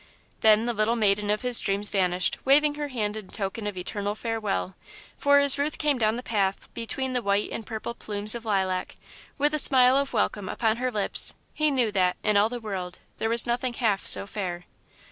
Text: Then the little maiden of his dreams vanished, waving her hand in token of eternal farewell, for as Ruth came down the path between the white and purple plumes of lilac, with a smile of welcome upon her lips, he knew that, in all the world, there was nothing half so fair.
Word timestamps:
Then 0.39 0.65
the 0.65 0.73
little 0.73 0.95
maiden 0.95 1.29
of 1.29 1.43
his 1.43 1.59
dreams 1.59 1.89
vanished, 1.91 2.39
waving 2.43 2.73
her 2.73 2.87
hand 2.87 3.15
in 3.15 3.27
token 3.27 3.67
of 3.67 3.77
eternal 3.77 4.15
farewell, 4.15 4.75
for 5.15 5.37
as 5.37 5.59
Ruth 5.59 5.77
came 5.77 5.99
down 5.99 6.15
the 6.15 6.23
path 6.23 6.73
between 6.73 7.13
the 7.13 7.21
white 7.21 7.51
and 7.51 7.63
purple 7.67 7.93
plumes 7.93 8.33
of 8.33 8.43
lilac, 8.43 8.95
with 9.37 9.53
a 9.53 9.59
smile 9.59 9.95
of 9.95 10.11
welcome 10.11 10.49
upon 10.49 10.77
her 10.77 10.91
lips, 10.91 11.35
he 11.53 11.69
knew 11.69 11.91
that, 11.91 12.17
in 12.23 12.35
all 12.35 12.49
the 12.49 12.59
world, 12.59 12.97
there 13.17 13.29
was 13.29 13.45
nothing 13.45 13.73
half 13.73 14.07
so 14.07 14.25
fair. 14.25 14.65